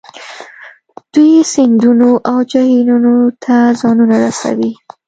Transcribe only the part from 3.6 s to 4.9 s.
ځانونه رسوي